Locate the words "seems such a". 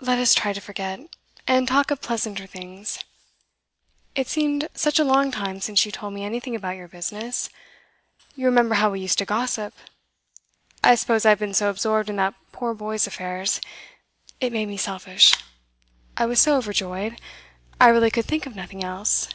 4.26-5.04